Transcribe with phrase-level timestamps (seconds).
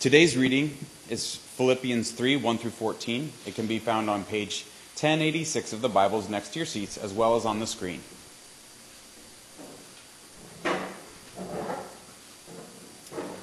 [0.00, 0.78] Today's reading
[1.10, 3.32] is Philippians 3 1 through 14.
[3.44, 7.12] It can be found on page 1086 of the Bibles next to your seats, as
[7.12, 8.00] well as on the screen.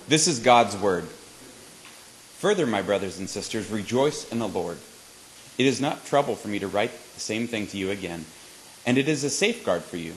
[0.07, 1.03] This is God's Word.
[2.39, 4.79] Further, my brothers and sisters, rejoice in the Lord.
[5.59, 8.25] It is not trouble for me to write the same thing to you again,
[8.83, 10.15] and it is a safeguard for you.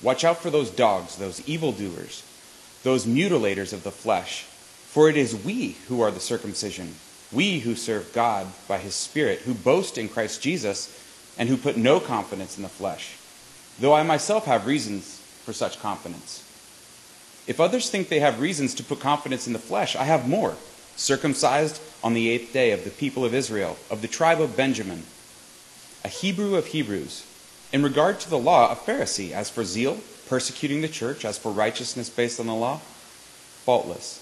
[0.00, 2.22] Watch out for those dogs, those evildoers,
[2.82, 4.46] those mutilators of the flesh,
[4.92, 6.94] for it is we who are the circumcision,
[7.32, 10.98] we who serve God by his Spirit, who boast in Christ Jesus,
[11.38, 13.16] and who put no confidence in the flesh,
[13.80, 16.46] though I myself have reasons for such confidence.
[17.46, 20.56] If others think they have reasons to put confidence in the flesh, I have more.
[20.94, 25.04] Circumcised on the eighth day of the people of Israel, of the tribe of Benjamin,
[26.04, 27.24] a Hebrew of Hebrews.
[27.72, 29.32] In regard to the law, a Pharisee.
[29.32, 31.24] As for zeal, persecuting the church.
[31.24, 32.76] As for righteousness based on the law,
[33.64, 34.21] faultless.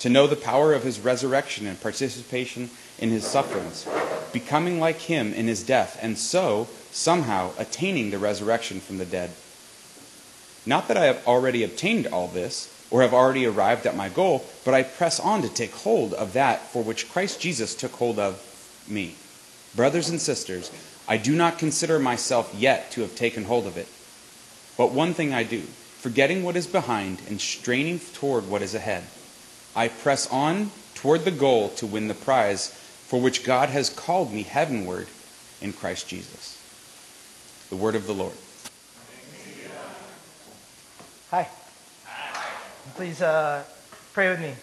[0.00, 3.86] to know the power of his resurrection and participation in his sufferings,
[4.32, 9.30] becoming like him in his death, and so, somehow, attaining the resurrection from the dead.
[10.64, 14.44] Not that I have already obtained all this, or have already arrived at my goal,
[14.64, 18.18] but I press on to take hold of that for which Christ Jesus took hold
[18.18, 18.42] of
[18.88, 19.16] me.
[19.74, 20.70] Brothers and sisters,
[21.08, 23.88] I do not consider myself yet to have taken hold of it.
[24.76, 29.04] But one thing I do, forgetting what is behind and straining toward what is ahead.
[29.76, 34.32] I press on toward the goal to win the prize for which God has called
[34.32, 35.06] me heavenward
[35.60, 36.58] in Christ Jesus.
[37.68, 38.32] The word of the Lord.
[41.30, 41.46] Hi.
[42.94, 43.64] Please uh,
[44.14, 44.54] pray with me.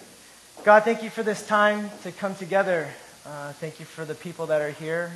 [0.64, 2.90] God, thank you for this time to come together.
[3.24, 5.12] Uh, thank you for the people that are here.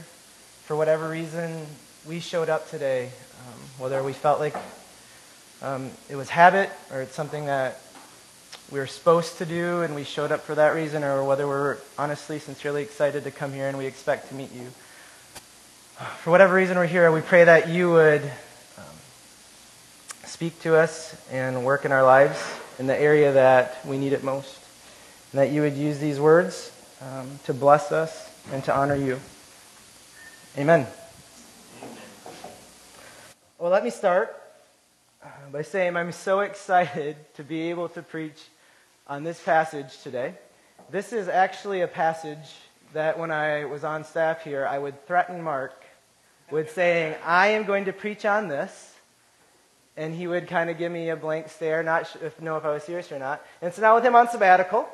[0.66, 1.66] For whatever reason,
[2.06, 3.10] we showed up today,
[3.48, 4.56] um, whether we felt like
[5.64, 7.82] um, it was habit or it's something that
[8.72, 11.78] we were supposed to do and we showed up for that reason, or whether we're
[11.98, 14.68] honestly, sincerely excited to come here and we expect to meet you.
[16.20, 18.96] For whatever reason we're here, we pray that you would um,
[20.26, 22.40] speak to us and work in our lives
[22.78, 24.60] in the area that we need it most.
[25.32, 29.20] And that you would use these words um, to bless us and to honor you.
[30.58, 30.88] Amen.
[33.58, 34.36] Well, let me start
[35.24, 38.44] uh, by saying I'm so excited to be able to preach
[39.08, 40.34] on this passage today.
[40.92, 42.56] This is actually a passage
[42.94, 45.86] that when I was on staff here, I would threaten Mark
[46.52, 48.94] with saying, I am going to preach on this.
[49.96, 52.72] And he would kind of give me a blank stare, not if, know if I
[52.72, 53.44] was serious or not.
[53.62, 54.88] And so now with him on sabbatical,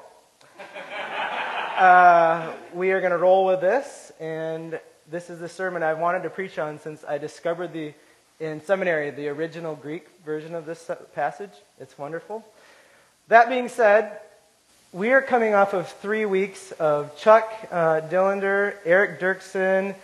[1.77, 4.11] uh, we are going to roll with this.
[4.19, 4.79] And
[5.11, 7.93] this is the sermon I've wanted to preach on since I discovered the
[8.39, 11.51] in seminary the original Greek version of this passage.
[11.79, 12.45] It's wonderful.
[13.29, 14.19] That being said,
[14.91, 19.95] we are coming off of three weeks of Chuck uh, Dillander, Eric Dirksen,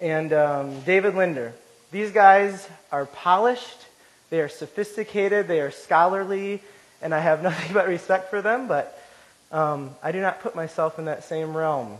[0.00, 1.52] and um, David Linder.
[1.90, 3.86] These guys are polished,
[4.30, 6.62] they are sophisticated, they are scholarly,
[7.02, 8.96] and I have nothing but respect for them, but
[9.50, 11.96] um, I do not put myself in that same realm.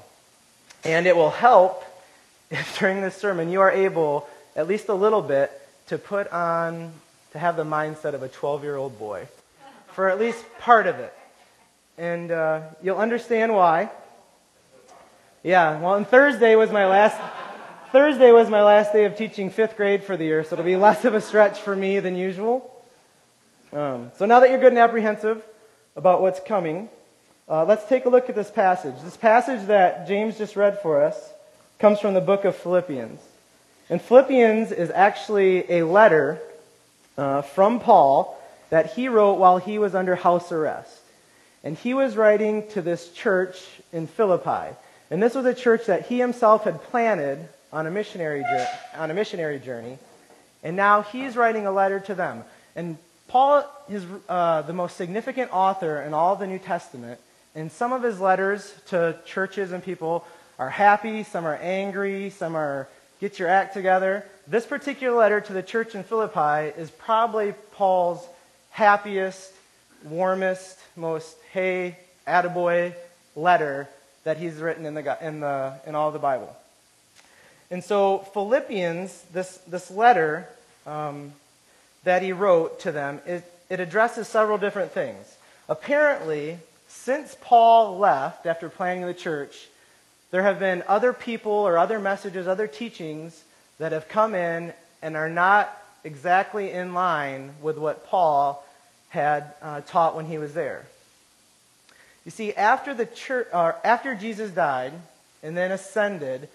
[0.84, 1.84] And it will help
[2.52, 5.50] if during this sermon you are able, at least a little bit,
[5.88, 6.92] to put on,
[7.32, 9.26] to have the mindset of a 12 year old boy
[9.98, 11.12] for at least part of it.
[11.98, 13.90] And uh, you'll understand why.
[15.42, 17.20] Yeah, well, and Thursday was my last.
[17.90, 20.76] Thursday was my last day of teaching fifth grade for the year, so it'll be
[20.86, 22.72] less of a stretch for me than usual.
[23.72, 25.42] Um, so now that you're good and apprehensive
[25.96, 26.88] about what's coming,
[27.48, 28.94] uh, let's take a look at this passage.
[29.02, 31.32] This passage that James just read for us
[31.80, 33.18] comes from the book of Philippians.
[33.90, 36.38] And Philippians is actually a letter
[37.16, 38.37] uh, from Paul
[38.70, 41.00] that he wrote while he was under house arrest.
[41.64, 43.62] And he was writing to this church
[43.92, 44.74] in Philippi.
[45.10, 48.44] And this was a church that he himself had planted on a missionary,
[48.96, 49.98] on a missionary journey.
[50.62, 52.44] And now he's writing a letter to them.
[52.76, 52.98] And
[53.28, 57.20] Paul is uh, the most significant author in all the New Testament.
[57.54, 60.26] And some of his letters to churches and people
[60.58, 62.88] are happy, some are angry, some are
[63.20, 64.24] get your act together.
[64.46, 68.24] This particular letter to the church in Philippi is probably Paul's
[68.70, 69.52] happiest,
[70.04, 72.94] warmest, most hey, attaboy
[73.34, 73.88] letter
[74.24, 76.54] that he's written in, the, in, the, in all the Bible.
[77.70, 80.48] And so, Philippians, this, this letter
[80.86, 81.32] um,
[82.04, 85.36] that he wrote to them, it, it addresses several different things.
[85.68, 89.68] Apparently, since Paul left after planting the church,
[90.30, 93.42] there have been other people or other messages, other teachings
[93.78, 94.72] that have come in
[95.02, 95.74] and are not
[96.04, 98.64] exactly in line with what Paul
[99.08, 100.84] had uh, taught when he was there.
[102.24, 104.92] You see, after, the church, uh, after Jesus died
[105.42, 106.48] and then ascended,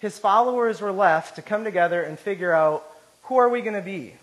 [0.00, 2.84] his followers were left to come together and figure out
[3.22, 4.14] who are we going to be?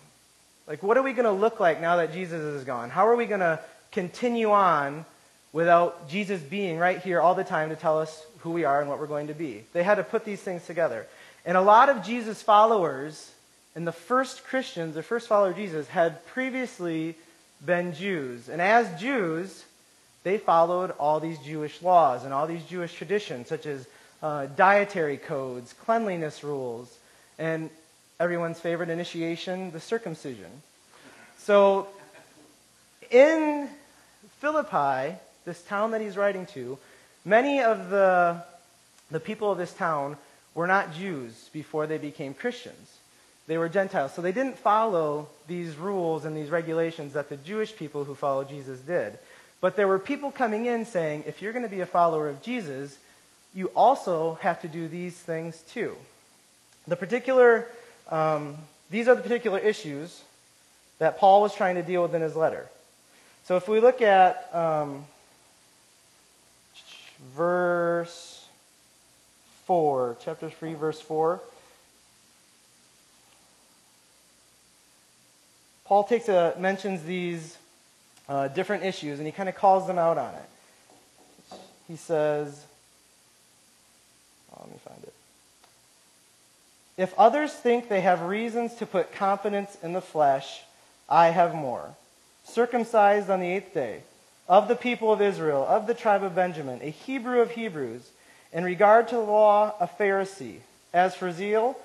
[0.67, 2.89] Like, what are we going to look like now that Jesus is gone?
[2.89, 3.59] How are we going to
[3.91, 5.05] continue on
[5.51, 8.89] without Jesus being right here all the time to tell us who we are and
[8.89, 9.63] what we're going to be?
[9.73, 11.05] They had to put these things together.
[11.45, 13.31] And a lot of Jesus' followers
[13.75, 17.15] and the first Christians, the first followers of Jesus, had previously
[17.65, 18.49] been Jews.
[18.49, 19.63] And as Jews,
[20.23, 23.87] they followed all these Jewish laws and all these Jewish traditions, such as
[24.21, 26.95] uh, dietary codes, cleanliness rules,
[27.39, 27.69] and
[28.19, 30.51] everyone's favorite initiation, the circumcision.
[31.39, 31.87] So,
[33.09, 33.67] in
[34.39, 35.15] Philippi,
[35.45, 36.77] this town that he's writing to,
[37.25, 38.41] many of the,
[39.11, 40.15] the people of this town
[40.53, 42.97] were not Jews before they became Christians.
[43.47, 44.13] They were Gentiles.
[44.13, 48.49] So they didn't follow these rules and these regulations that the Jewish people who followed
[48.49, 49.17] Jesus did.
[49.59, 52.41] But there were people coming in saying, if you're going to be a follower of
[52.41, 52.97] Jesus,
[53.53, 55.95] you also have to do these things too.
[56.87, 57.67] The particular,
[58.09, 58.55] um,
[58.89, 60.21] these are the particular issues
[60.99, 62.67] that Paul was trying to deal with in his letter.
[63.45, 65.05] So if we look at um,
[67.35, 68.45] verse
[69.65, 71.41] 4, chapter 3, verse 4.
[75.85, 77.57] Paul takes a, mentions these
[78.29, 81.57] uh, different issues and he kind of calls them out on it.
[81.87, 82.65] He says,
[84.51, 85.13] oh, let me find it.
[86.95, 90.61] If others think they have reasons to put confidence in the flesh,
[91.09, 91.95] I have more.
[92.45, 94.01] Circumcised on the eighth day,
[94.47, 98.09] of the people of Israel, of the tribe of Benjamin, a Hebrew of Hebrews,
[98.51, 100.59] in regard to the law, a Pharisee.
[100.93, 101.77] As for zeal,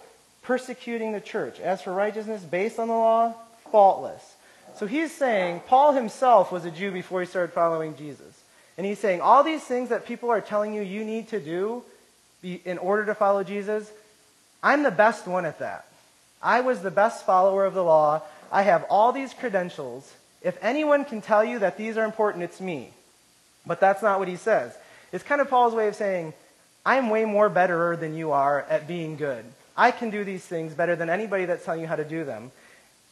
[0.43, 1.61] persecuting the church.
[1.61, 3.35] As for righteousness based on the law,
[3.71, 4.37] faultless.
[4.77, 8.43] So he's saying, Paul himself was a Jew before he started following Jesus.
[8.77, 11.83] And he's saying, all these things that people are telling you you need to do
[12.43, 13.91] in order to follow Jesus,
[14.63, 15.87] I'm the best one at that.
[16.41, 18.23] I was the best follower of the law.
[18.53, 20.13] I have all these credentials.
[20.43, 22.91] If anyone can tell you that these are important, it's me.
[23.67, 24.77] But that's not what he says.
[25.13, 26.33] It's kind of Paul's way of saying,
[26.87, 29.45] I'm way more betterer than you are at being good.
[29.77, 32.53] I can do these things better than anybody that's telling you how to do them.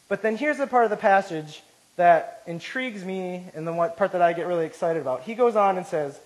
[0.09, 1.63] But then here's the part of the passage
[1.97, 5.23] that intrigues me and the part that I get really excited about.
[5.23, 6.19] He goes on and says,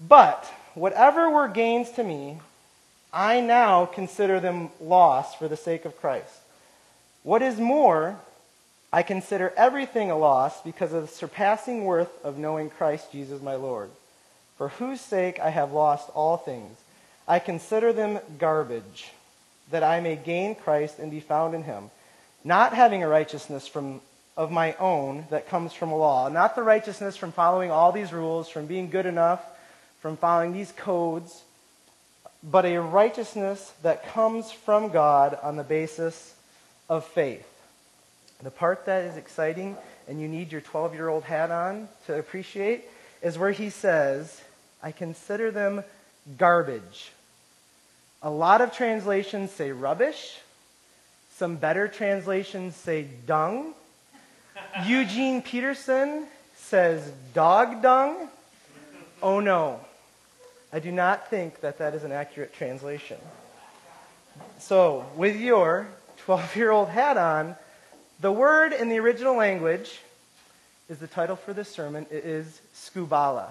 [0.00, 2.38] But whatever were gains to me,
[3.12, 6.32] I now consider them loss for the sake of Christ.
[7.24, 8.18] What is more,
[8.92, 13.54] I consider everything a loss because of the surpassing worth of knowing Christ Jesus my
[13.54, 13.90] Lord,
[14.56, 16.78] for whose sake I have lost all things.
[17.28, 19.12] I consider them garbage,
[19.70, 21.90] that I may gain Christ and be found in him
[22.44, 24.00] not having a righteousness from,
[24.36, 28.12] of my own that comes from a law, not the righteousness from following all these
[28.12, 29.44] rules, from being good enough,
[30.00, 31.42] from following these codes,
[32.42, 36.34] but a righteousness that comes from God on the basis
[36.88, 37.46] of faith.
[38.42, 39.76] The part that is exciting
[40.08, 42.84] and you need your 12 year old hat on to appreciate
[43.22, 44.42] is where he says,
[44.82, 45.84] I consider them
[46.36, 47.12] garbage.
[48.20, 50.38] A lot of translations say rubbish.
[51.42, 53.74] Some better translations say dung.
[54.86, 58.28] Eugene Peterson says dog dung.
[59.20, 59.80] Oh no,
[60.72, 63.16] I do not think that that is an accurate translation.
[64.60, 67.56] So, with your 12 year old hat on,
[68.20, 69.98] the word in the original language
[70.88, 72.06] is the title for this sermon.
[72.12, 73.48] It is skubala.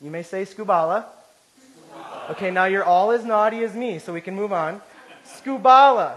[0.00, 1.04] You may say skubala.
[2.30, 4.80] Okay, now you're all as naughty as me, so we can move on.
[5.26, 6.16] Skubala.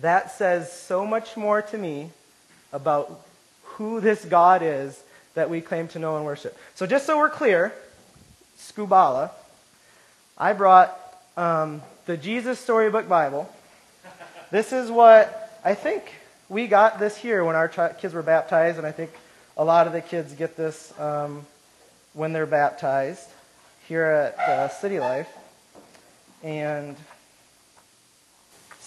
[0.00, 2.10] That says so much more to me
[2.72, 3.20] about
[3.62, 5.00] who this God is
[5.34, 6.56] that we claim to know and worship.
[6.74, 7.72] So, just so we're clear,
[8.58, 9.30] Skubala,
[10.36, 10.96] I brought
[11.36, 13.52] um, the Jesus Storybook Bible.
[14.50, 16.12] This is what I think
[16.48, 19.10] we got this here when our kids were baptized, and I think
[19.56, 21.46] a lot of the kids get this um,
[22.12, 23.28] when they're baptized
[23.86, 25.28] here at uh, City Life.
[26.42, 26.96] And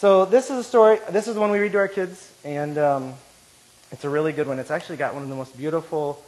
[0.04, 1.00] so this is a story.
[1.12, 3.14] This is the one we read to our kids, and um,
[3.90, 4.60] it's a really good one.
[4.60, 6.22] It's actually got one of the most beautiful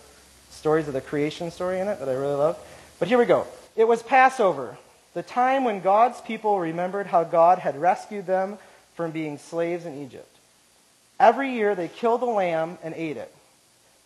[0.50, 2.58] stories of the creation story in it that I really love.
[3.00, 3.46] But here we go.
[3.76, 4.78] It was Passover,
[5.14, 8.60] the time when God's people remembered how God had rescued them
[8.96, 10.34] from being slaves in Egypt.
[11.20, 13.36] Every year they killed a lamb and ate it.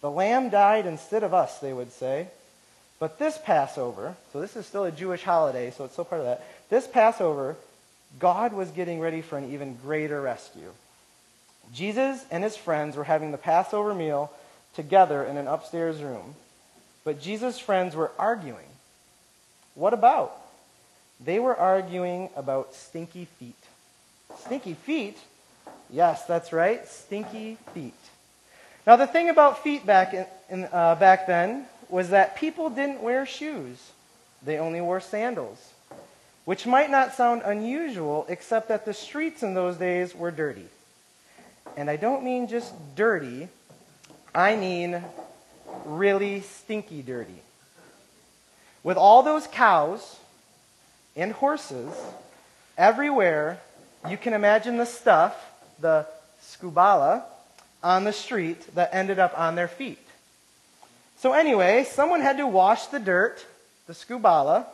[0.01, 2.29] The lamb died instead of us, they would say.
[2.97, 6.25] But this Passover, so this is still a Jewish holiday, so it's still part of
[6.25, 6.43] that.
[6.71, 7.55] This Passover,
[8.17, 10.71] God was getting ready for an even greater rescue.
[11.73, 14.31] Jesus and his friends were having the Passover meal
[14.73, 16.35] together in an upstairs room.
[17.03, 18.65] But Jesus' friends were arguing.
[19.75, 20.35] What about?
[21.19, 23.55] They were arguing about stinky feet.
[24.45, 25.17] Stinky feet?
[25.89, 27.93] Yes, that's right, stinky feet.
[28.85, 33.01] Now, the thing about feet back, in, in, uh, back then was that people didn't
[33.01, 33.91] wear shoes,
[34.43, 35.73] they only wore sandals,
[36.45, 40.67] which might not sound unusual, except that the streets in those days were dirty.
[41.77, 43.49] And I don't mean just dirty,
[44.33, 45.03] I mean
[45.85, 47.41] really stinky dirty.
[48.83, 50.17] With all those cows
[51.15, 51.93] and horses
[52.77, 53.59] everywhere,
[54.09, 55.35] you can imagine the stuff,
[55.79, 56.07] the
[56.41, 57.23] skubala,
[57.83, 59.99] on the street that ended up on their feet.
[61.17, 63.45] So, anyway, someone had to wash the dirt,
[63.87, 64.65] the skubala,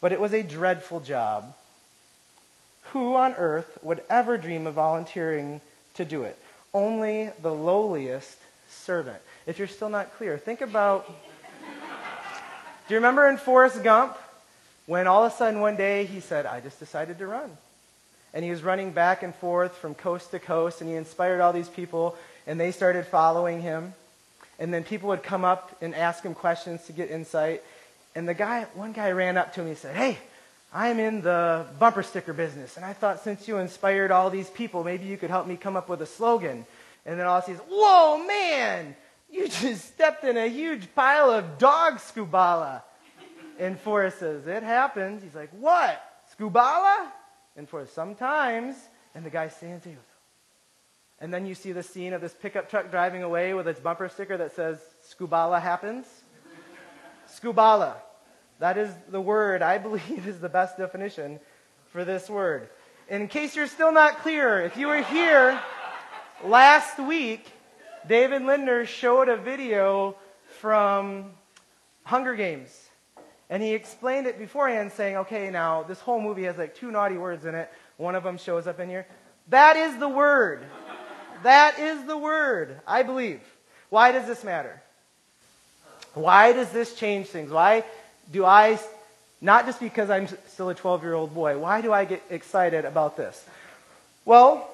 [0.00, 1.54] but it was a dreadful job.
[2.92, 5.60] Who on earth would ever dream of volunteering
[5.94, 6.38] to do it?
[6.72, 8.36] Only the lowliest
[8.68, 9.18] servant.
[9.46, 11.06] If you're still not clear, think about.
[11.06, 14.16] Do you remember in Forrest Gump
[14.86, 17.50] when all of a sudden one day he said, I just decided to run?
[18.32, 21.52] And he was running back and forth from coast to coast, and he inspired all
[21.52, 23.94] these people, and they started following him.
[24.58, 27.62] And then people would come up and ask him questions to get insight.
[28.18, 30.18] And the guy, one guy ran up to me and said, Hey,
[30.74, 34.82] I'm in the bumper sticker business, and I thought since you inspired all these people,
[34.82, 36.66] maybe you could help me come up with a slogan.
[37.06, 38.96] And then all says, Whoa, man,
[39.30, 42.82] you just stepped in a huge pile of dog skubala.
[43.56, 45.22] And Forrest says, It happens.
[45.22, 46.02] He's like, What?
[46.36, 47.12] Skubala?
[47.56, 48.74] And for sometimes,
[49.14, 49.94] and the guy stands there.
[51.20, 54.08] And then you see the scene of this pickup truck driving away with its bumper
[54.08, 56.04] sticker that says, Skubala happens.
[57.28, 57.94] Skubala.
[58.58, 61.38] That is the word I believe is the best definition
[61.92, 62.68] for this word.
[63.08, 65.60] In case you're still not clear, if you were here
[66.44, 67.50] last week,
[68.06, 70.16] David Lindner showed a video
[70.60, 71.30] from
[72.02, 72.88] Hunger Games.
[73.50, 77.16] And he explained it beforehand, saying, okay, now this whole movie has like two naughty
[77.16, 77.70] words in it.
[77.96, 79.06] One of them shows up in here.
[79.48, 80.64] That is the word.
[81.44, 83.40] That is the word, I believe.
[83.88, 84.82] Why does this matter?
[86.12, 87.50] Why does this change things?
[87.50, 87.84] Why
[88.30, 88.78] do I,
[89.40, 92.84] not just because I'm still a 12 year old boy, why do I get excited
[92.84, 93.44] about this?
[94.24, 94.68] Well,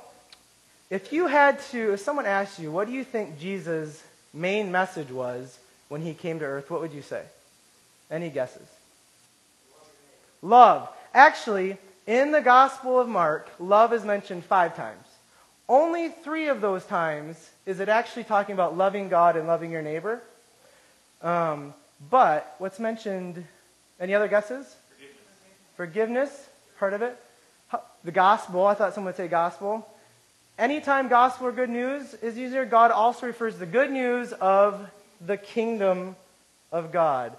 [0.91, 5.11] if you had to, if someone asked you, what do you think Jesus' main message
[5.11, 5.59] was
[5.89, 7.23] when he came to earth, what would you say?
[8.11, 8.67] Any guesses?
[10.43, 10.89] Love.
[11.15, 15.07] Actually, in the Gospel of Mark, love is mentioned five times.
[15.69, 19.81] Only three of those times is it actually talking about loving God and loving your
[19.81, 20.21] neighbor.
[21.23, 21.73] Um,
[22.11, 23.45] but what's mentioned,
[24.01, 24.75] any other guesses?
[24.97, 25.19] Forgiveness.
[25.77, 27.19] Forgiveness, part of it.
[28.05, 29.89] The gospel, I thought someone would say gospel.
[30.59, 34.33] Anytime gospel or good news is used here, God also refers to the good news
[34.33, 34.89] of
[35.21, 36.15] the kingdom
[36.71, 37.33] of God.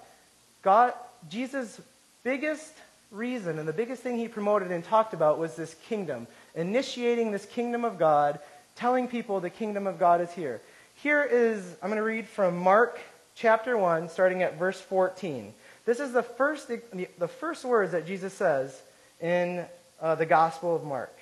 [0.62, 0.92] God,
[1.30, 1.80] Jesus'
[2.24, 2.72] biggest
[3.10, 7.46] reason and the biggest thing he promoted and talked about was this kingdom, initiating this
[7.46, 8.38] kingdom of God,
[8.74, 10.60] telling people the kingdom of God is here.
[11.02, 12.98] Here is, I'm going to read from Mark
[13.36, 15.54] chapter 1, starting at verse 14.
[15.84, 18.80] This is the first, the first words that Jesus says
[19.20, 19.64] in
[20.00, 21.12] uh, the Gospel of Mark.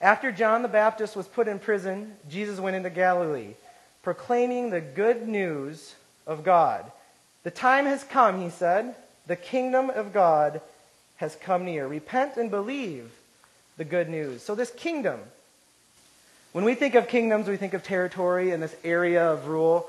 [0.00, 3.54] After John the Baptist was put in prison, Jesus went into Galilee,
[4.02, 5.94] proclaiming the good news
[6.26, 6.90] of God
[7.42, 8.94] the time has come, he said.
[9.26, 10.60] The kingdom of God
[11.16, 11.86] has come near.
[11.86, 13.10] Repent and believe
[13.76, 14.42] the good news.
[14.42, 15.20] So, this kingdom,
[16.52, 19.88] when we think of kingdoms, we think of territory and this area of rule.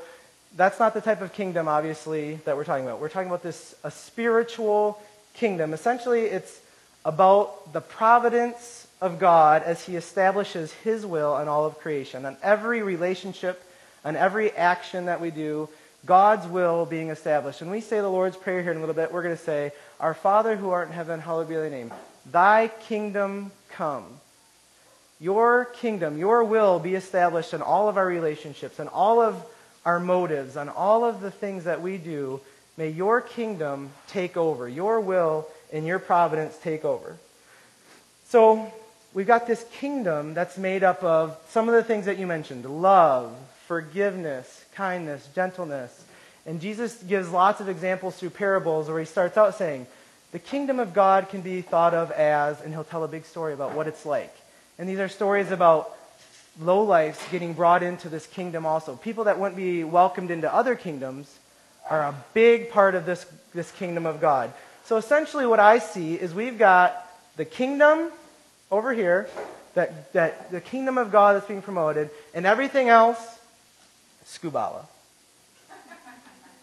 [0.55, 2.99] That's not the type of kingdom, obviously, that we're talking about.
[3.01, 5.01] We're talking about this a spiritual
[5.33, 5.73] kingdom.
[5.73, 6.59] Essentially, it's
[7.05, 12.37] about the providence of God as He establishes His will on all of creation, on
[12.43, 13.63] every relationship,
[14.05, 15.69] on every action that we do,
[16.05, 17.61] God's will being established.
[17.61, 19.71] When we say the Lord's Prayer here in a little bit, we're going to say,
[19.99, 21.91] Our Father who art in heaven, hallowed be thy name.
[22.31, 24.05] Thy kingdom come.
[25.19, 29.43] Your kingdom, your will be established in all of our relationships, and all of
[29.85, 32.39] our motives, on all of the things that we do.
[32.77, 34.67] May your kingdom take over.
[34.67, 37.17] Your will and your providence take over.
[38.27, 38.71] So,
[39.13, 42.65] we've got this kingdom that's made up of some of the things that you mentioned
[42.65, 43.35] love,
[43.67, 46.03] forgiveness, kindness, gentleness.
[46.45, 49.87] And Jesus gives lots of examples through parables where he starts out saying,
[50.33, 53.53] the kingdom of God can be thought of as, and he'll tell a big story
[53.53, 54.35] about what it's like.
[54.79, 55.95] And these are stories about
[56.61, 58.95] lowlifes getting brought into this kingdom also.
[58.95, 61.39] People that wouldn't be welcomed into other kingdoms
[61.89, 64.53] are a big part of this, this kingdom of God.
[64.85, 68.11] So essentially, what I see is we've got the kingdom
[68.71, 69.27] over here,
[69.73, 73.19] that, that the kingdom of God that's being promoted, and everything else,
[74.25, 74.85] skubala.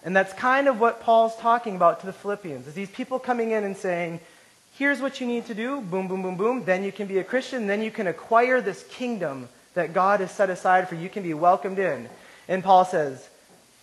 [0.03, 2.67] And that's kind of what Paul's talking about to the Philippians.
[2.67, 4.21] Is these people coming in and saying,
[4.79, 7.25] here's what you need to do, boom, boom, boom, boom, then you can be a
[7.25, 11.23] Christian, then you can acquire this kingdom that God has set aside for you, can
[11.23, 12.09] be welcomed in.
[12.49, 13.29] And Paul says,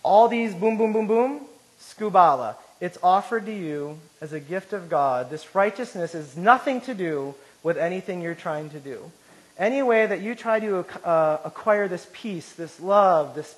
[0.02, 1.40] all these boom, boom, boom, boom,
[1.80, 2.56] skubala.
[2.80, 5.30] It's offered to you as a gift of God.
[5.30, 9.10] This righteousness is nothing to do with anything you're trying to do.
[9.58, 13.56] Any way that you try to uh, acquire this peace, this love, this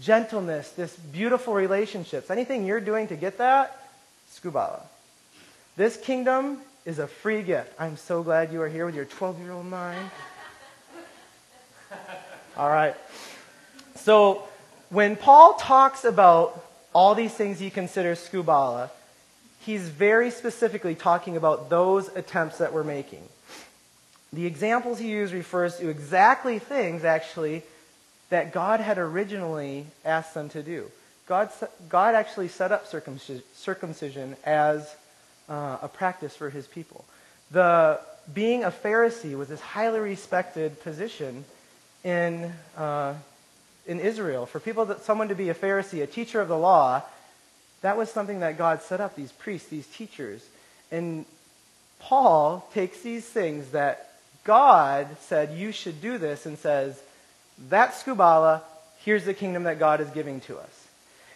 [0.00, 3.88] gentleness, this beautiful relationships, anything you're doing to get that,
[4.32, 4.82] skubala.
[5.76, 7.72] This kingdom is a free gift.
[7.78, 10.10] I'm so glad you are here with your 12 year old mind.
[12.58, 12.96] All right.
[13.94, 14.42] So,
[14.90, 16.60] when Paul talks about
[16.92, 18.90] all these things he considers skubala,
[19.60, 23.22] he's very specifically talking about those attempts that we're making.
[24.32, 27.62] The examples he used refers to exactly things, actually,
[28.30, 30.90] that God had originally asked them to do.
[31.28, 31.50] God,
[31.88, 34.96] God actually set up circumcision as
[35.48, 37.04] uh, a practice for his people.
[37.52, 38.00] The,
[38.34, 41.44] being a Pharisee was this highly respected position
[42.04, 43.14] in, uh,
[43.86, 44.46] in Israel.
[44.46, 47.02] For people that someone to be a Pharisee, a teacher of the law,
[47.82, 50.44] that was something that God set up, these priests, these teachers.
[50.90, 51.24] And
[52.00, 54.12] Paul takes these things that
[54.44, 57.00] God said you should do this and says,
[57.68, 58.62] that's Skubala.
[59.00, 60.86] Here's the kingdom that God is giving to us.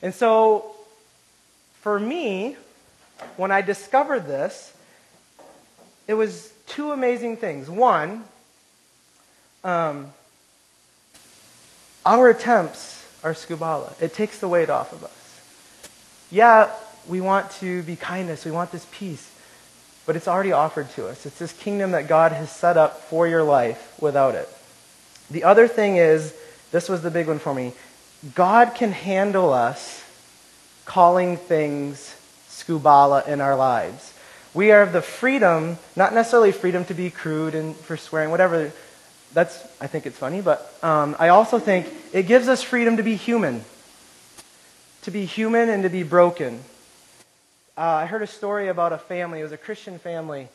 [0.02, 0.75] And so,
[1.81, 2.57] for me,
[3.37, 4.73] when I discovered this,
[6.09, 7.70] it was two amazing things.
[7.70, 8.25] One,
[9.62, 10.12] um,
[12.04, 14.00] our attempts are Skubala.
[14.00, 15.40] It takes the weight off of us.
[16.30, 16.70] Yeah,
[17.08, 19.30] we want to be kindness, we want this peace,
[20.06, 21.26] but it's already offered to us.
[21.26, 24.48] It's this kingdom that God has set up for your life without it.
[25.30, 26.34] The other thing is,
[26.70, 27.74] this was the big one for me
[28.34, 30.04] God can handle us
[30.84, 32.16] calling things
[32.48, 34.14] skubala in our lives.
[34.54, 38.72] We have the freedom, not necessarily freedom to be crude and for swearing, whatever.
[39.35, 43.03] That's, I think it's funny, but um, I also think it gives us freedom to
[43.03, 43.64] be human.
[45.03, 46.61] To be human and to be broken.
[47.77, 50.49] Uh, I heard a story about a family, it was a Christian family,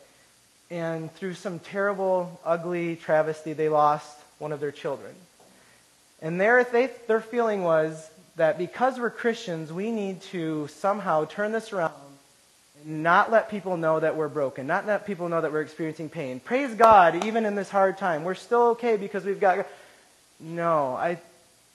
[0.70, 5.14] and through some terrible, ugly travesty, they lost one of their children.
[6.22, 11.52] And their, they, their feeling was that because we're Christians, we need to somehow turn
[11.52, 11.92] this around
[12.84, 16.40] not let people know that we're broken, not let people know that we're experiencing pain.
[16.40, 18.24] Praise God, even in this hard time.
[18.24, 19.66] We're still okay because we've got.
[20.40, 21.18] No, I,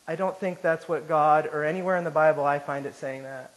[0.07, 3.23] I don't think that's what God, or anywhere in the Bible, I find it saying
[3.23, 3.51] that.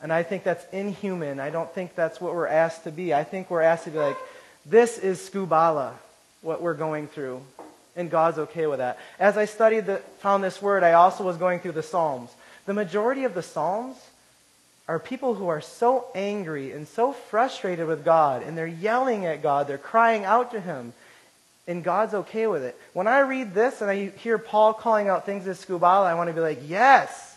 [0.00, 1.40] And I think that's inhuman.
[1.40, 3.12] I don't think that's what we're asked to be.
[3.12, 4.16] I think we're asked to be like,
[4.64, 5.94] this is skubala,
[6.40, 7.42] what we're going through
[7.96, 8.98] and God's okay with that.
[9.18, 12.30] As I studied the, found this word, I also was going through the Psalms.
[12.66, 13.96] The majority of the Psalms
[14.88, 19.42] are people who are so angry and so frustrated with God, and they're yelling at
[19.42, 20.92] God, they're crying out to Him,
[21.66, 22.78] and God's okay with it.
[22.92, 26.28] When I read this and I hear Paul calling out things as skubala, I want
[26.28, 27.36] to be like, yes,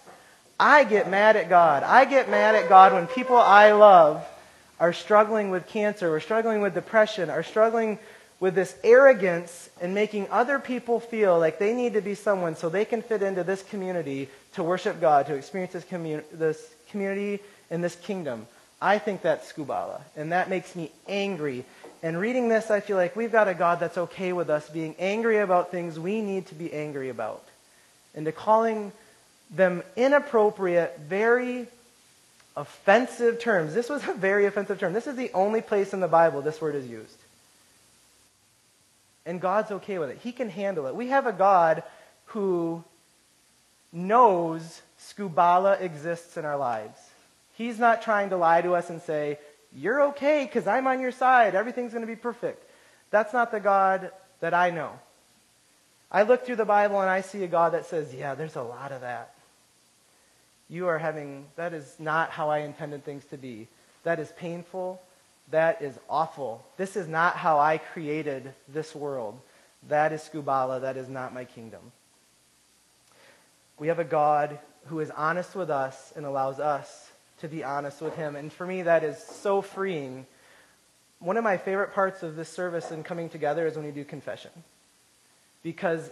[0.59, 1.83] I get mad at God.
[1.83, 4.25] I get mad at God when people I love
[4.79, 7.99] are struggling with cancer, are struggling with depression, are struggling
[8.39, 12.67] with this arrogance and making other people feel like they need to be someone so
[12.67, 17.43] they can fit into this community to worship God, to experience this, commu- this community
[17.69, 18.47] and this kingdom.
[18.81, 21.65] I think that's skubala, and that makes me angry.
[22.01, 24.95] And reading this, I feel like we've got a God that's okay with us being
[24.97, 27.43] angry about things we need to be angry about.
[28.13, 28.93] And to calling
[29.51, 31.67] them inappropriate, very
[32.55, 33.73] offensive terms.
[33.73, 34.93] This was a very offensive term.
[34.93, 37.17] This is the only place in the Bible this word is used.
[39.25, 40.19] And God's okay with it.
[40.23, 40.95] He can handle it.
[40.95, 41.83] We have a God
[42.27, 42.85] who
[43.91, 46.99] knows Skubala exists in our lives.
[47.53, 49.39] He's not trying to lie to us and say,
[49.75, 51.55] You're okay because I'm on your side.
[51.55, 52.63] Everything's going to be perfect.
[53.11, 54.91] That's not the God that I know.
[56.11, 58.63] I look through the Bible and I see a God that says, Yeah, there's a
[58.63, 59.35] lot of that.
[60.69, 63.67] You are having, that is not how I intended things to be.
[64.03, 65.01] That is painful.
[65.51, 66.65] That is awful.
[66.77, 69.39] This is not how I created this world.
[69.87, 70.81] That is Skubala.
[70.81, 71.91] That is not my kingdom.
[73.77, 78.01] We have a God who is honest with us and allows us to be honest
[78.01, 78.35] with him.
[78.35, 80.25] And for me, that is so freeing.
[81.19, 84.05] One of my favorite parts of this service and coming together is when we do
[84.05, 84.51] confession.
[85.63, 86.09] Because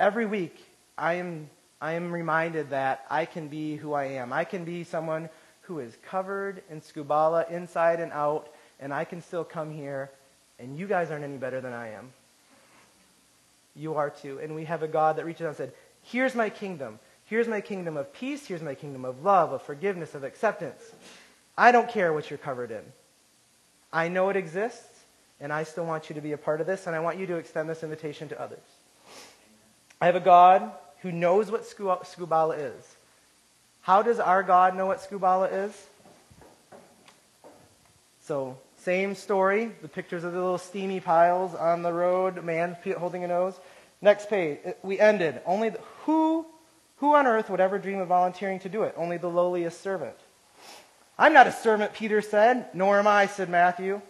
[0.00, 0.56] every week,
[0.98, 1.48] I am,
[1.80, 4.32] I am reminded that I can be who I am.
[4.32, 5.28] I can be someone
[5.62, 8.48] who is covered in skubala inside and out,
[8.80, 10.10] and I can still come here,
[10.58, 12.12] and you guys aren't any better than I am.
[13.76, 14.40] You are too.
[14.42, 16.98] And we have a God that reaches out and said, Here's my kingdom.
[17.24, 18.46] Here's my kingdom of peace.
[18.46, 20.82] Here's my kingdom of love, of forgiveness, of acceptance.
[21.56, 22.82] I don't care what you're covered in.
[23.92, 25.00] I know it exists,
[25.40, 27.26] and I still want you to be a part of this, and I want you
[27.26, 28.58] to extend this invitation to others.
[30.00, 32.96] I have a God who knows what skubala is.
[33.82, 35.86] How does our God know what skubala is?
[38.22, 39.72] So, same story.
[39.82, 43.58] The pictures of the little steamy piles on the road, man holding a nose.
[44.02, 44.58] Next page.
[44.66, 45.40] Uh, we ended.
[45.46, 46.44] Only the, who,
[46.96, 48.94] who on earth would ever dream of volunteering to do it?
[48.96, 50.16] Only the lowliest servant.
[51.18, 52.66] I'm not a servant, Peter said.
[52.74, 54.02] Nor am I, said Matthew.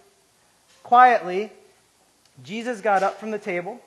[0.82, 1.52] Quietly,
[2.42, 3.80] Jesus got up from the table,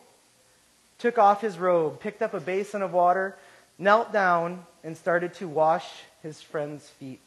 [1.00, 3.36] took off his robe, picked up a basin of water,
[3.78, 5.86] knelt down, and started to wash
[6.22, 7.26] his friend's feet.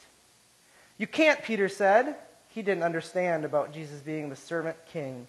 [0.96, 2.16] You can't, Peter said.
[2.50, 5.26] He didn't understand about Jesus being the servant king.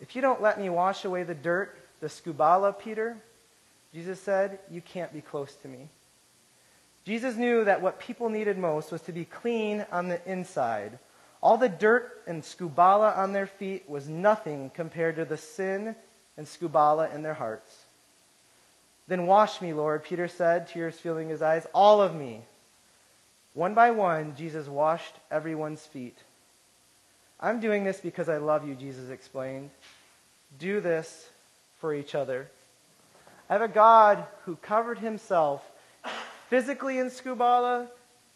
[0.00, 3.16] If you don't let me wash away the dirt, the skubala, Peter,
[3.94, 5.88] Jesus said, you can't be close to me.
[7.06, 10.98] Jesus knew that what people needed most was to be clean on the inside.
[11.42, 15.96] All the dirt and skubala on their feet was nothing compared to the sin
[16.36, 17.74] and skubala in their hearts.
[19.08, 21.66] Then wash me, Lord, Peter said, tears filling his eyes.
[21.72, 22.42] All of me.
[23.54, 26.18] One by one, Jesus washed everyone's feet.
[27.40, 29.70] I'm doing this because I love you, Jesus explained.
[30.58, 31.30] Do this
[31.84, 32.48] for each other.
[33.50, 35.62] I have a God who covered himself
[36.48, 37.88] physically in Skubala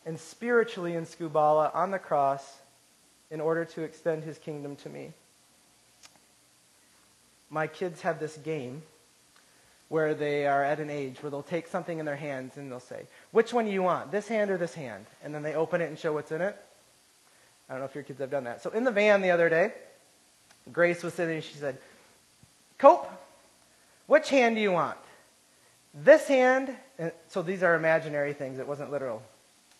[0.04, 2.58] and spiritually in Skubala on the cross
[3.30, 5.12] in order to extend his kingdom to me.
[7.48, 8.82] My kids have this game
[9.88, 12.80] where they are at an age where they'll take something in their hands and they'll
[12.80, 15.06] say, Which one do you want, this hand or this hand?
[15.24, 16.54] And then they open it and show what's in it.
[17.66, 18.62] I don't know if your kids have done that.
[18.62, 19.72] So in the van the other day,
[20.70, 21.78] Grace was sitting and she said,
[22.76, 23.11] Cope,
[24.09, 24.97] which hand do you want?
[25.94, 29.23] This hand, and so these are imaginary things, it wasn't literal.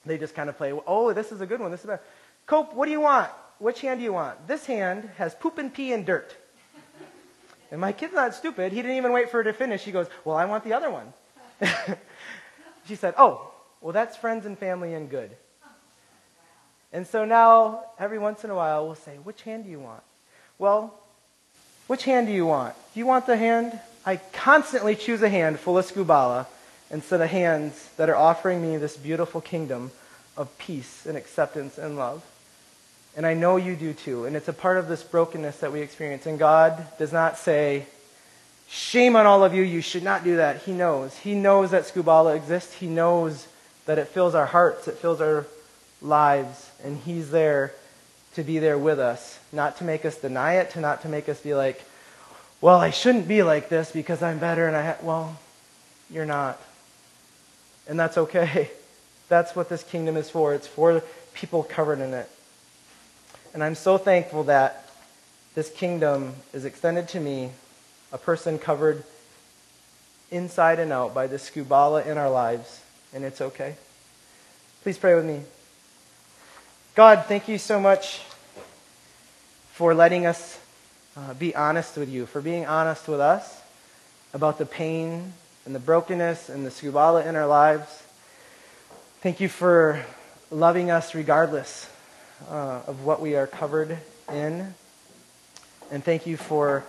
[0.05, 2.01] They just kind of play, oh, this is a good one, this is bad.
[2.47, 3.31] Cope, what do you want?
[3.59, 4.47] Which hand do you want?
[4.47, 6.37] This hand has poop and pee and dirt.
[7.71, 8.73] And my kid's not stupid.
[8.73, 9.83] He didn't even wait for her to finish.
[9.83, 11.13] He goes, Well, I want the other one.
[12.87, 15.31] she said, Oh, well, that's friends and family and good.
[16.93, 20.03] And so now, every once in a while, we'll say, Which hand do you want?
[20.59, 20.95] Well,
[21.87, 22.75] which hand do you want?
[22.95, 23.79] Do you want the hand?
[24.09, 26.47] I constantly choose a hand full of skubala
[26.91, 29.91] instead of hands that are offering me this beautiful kingdom
[30.35, 32.25] of peace and acceptance and love.
[33.19, 34.25] And I know you do too.
[34.25, 36.25] And it's a part of this brokenness that we experience.
[36.25, 37.85] And God does not say,
[38.67, 40.63] Shame on all of you, you should not do that.
[40.63, 41.15] He knows.
[41.19, 42.73] He knows that Skubala exists.
[42.73, 43.47] He knows
[43.85, 45.45] that it fills our hearts, it fills our
[46.01, 46.71] lives.
[46.83, 47.75] And He's there
[48.37, 51.29] to be there with us, not to make us deny it, to not to make
[51.29, 51.85] us be like,
[52.61, 54.97] well, I shouldn't be like this because I'm better and I ha-.
[55.03, 55.39] well,
[56.11, 56.61] you're not.
[57.87, 58.71] And that's okay.
[59.29, 60.55] That's what this kingdom is for.
[60.55, 61.03] It's for
[61.35, 62.31] people covered in it.
[63.53, 64.89] And I'm so thankful that
[65.55, 67.51] this kingdom is extended to me,
[68.11, 69.05] a person covered
[70.31, 72.81] inside and out by the skubala in our lives,
[73.13, 73.75] and it's okay.
[74.83, 75.43] Please pray with me.
[76.95, 78.23] God, thank you so much
[79.73, 80.59] for letting us
[81.19, 83.61] uh, be honest with you, for being honest with us
[84.33, 85.33] about the pain
[85.67, 88.03] and the brokenness and the skubala in our lives.
[89.21, 90.05] Thank you for
[90.51, 91.91] loving us regardless
[92.49, 93.99] uh, of what we are covered
[94.33, 94.75] in.
[95.91, 96.85] And thank you for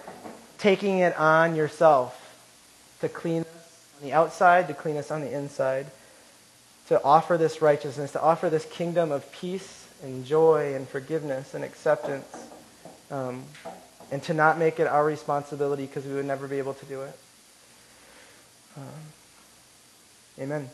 [0.60, 2.16] taking it on yourself
[3.02, 5.88] to clean us on the outside, to clean us on the inside,
[6.88, 11.64] to offer this righteousness, to offer this kingdom of peace and joy and forgiveness and
[11.64, 12.48] acceptance,
[13.10, 13.44] um,
[14.12, 17.02] and to not make it our responsibility because we would never be able to do
[17.02, 17.18] it.
[18.78, 18.84] Um,
[20.40, 20.70] amen.